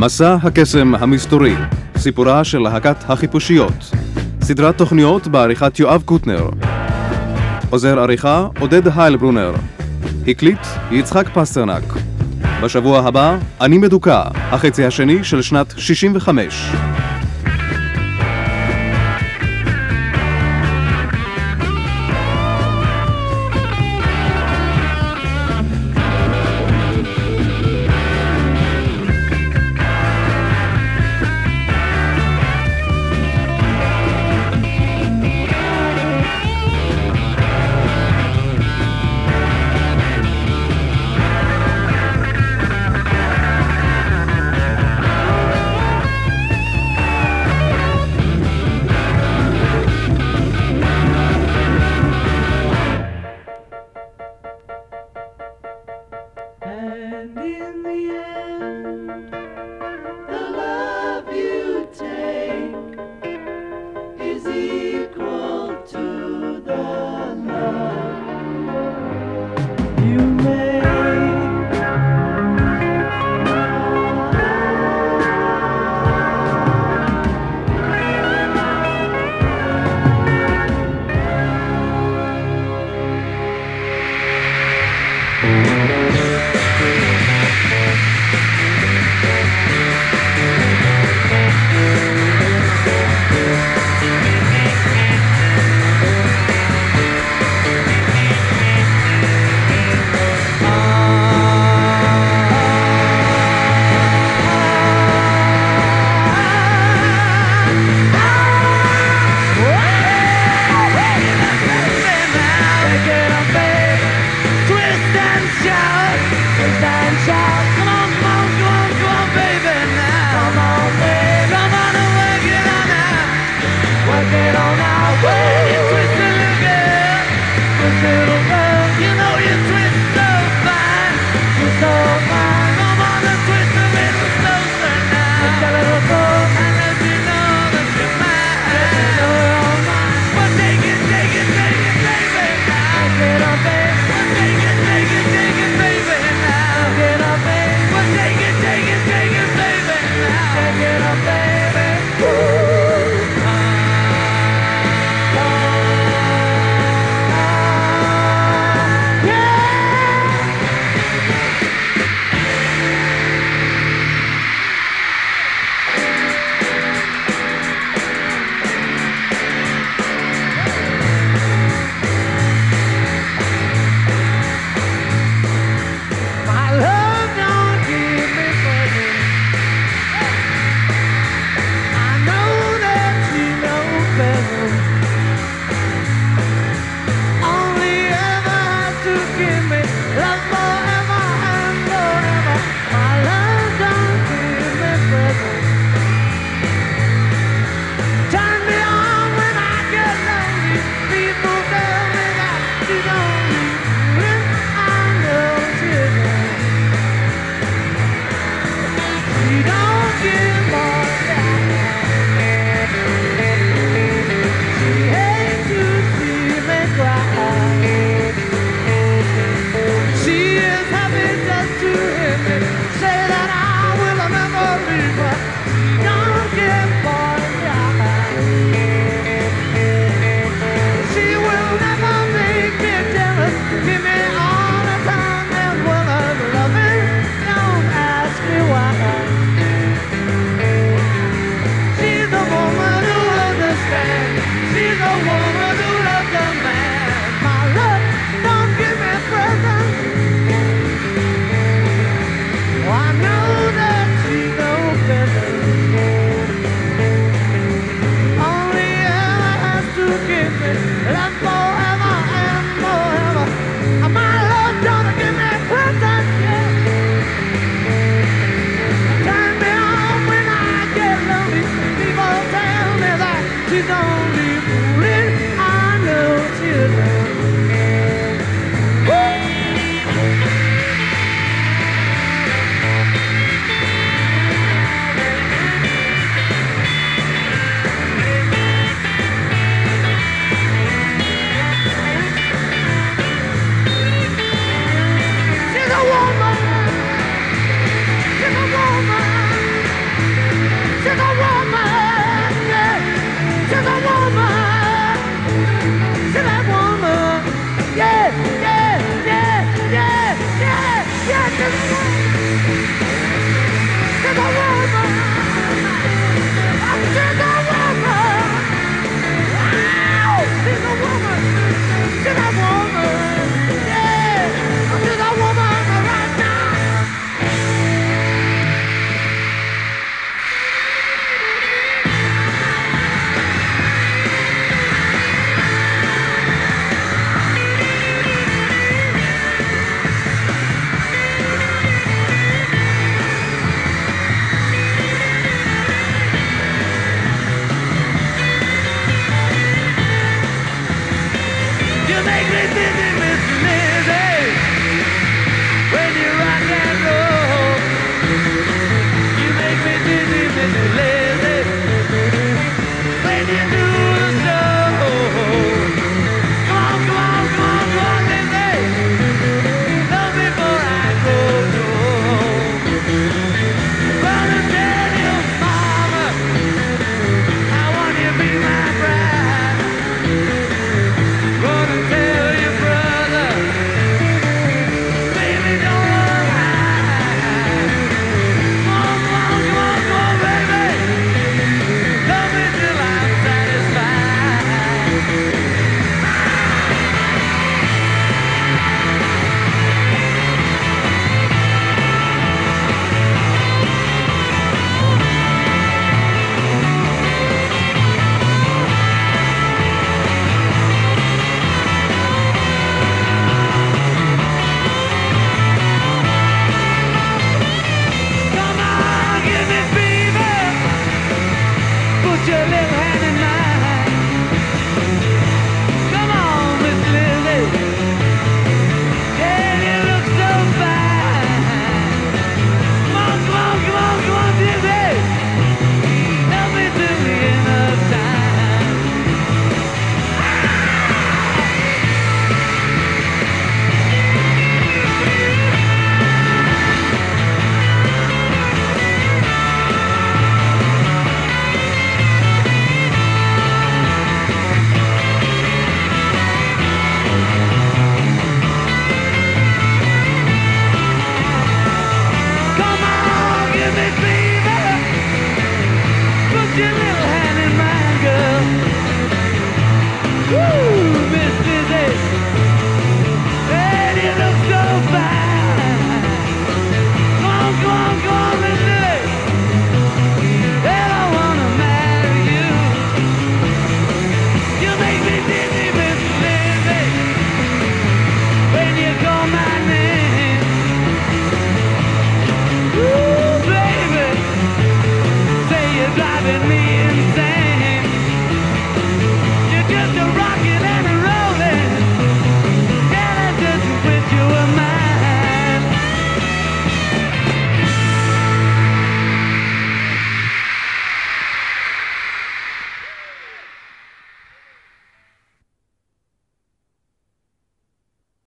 [0.00, 1.54] מסע הקסם המסתורי,
[1.96, 3.90] סיפורה של להקת החיפושיות.
[4.42, 6.48] סדרת תוכניות בעריכת יואב קוטנר.
[7.70, 9.52] עוזר עריכה עודד היילברונר.
[10.26, 11.84] הקליט יצחק פסטרנק.
[12.62, 16.72] בשבוע הבא, אני מדוכא, החצי השני של שנת 65.